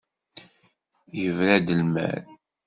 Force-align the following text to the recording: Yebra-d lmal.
Yebra-d 1.21 1.67
lmal. 1.79 2.23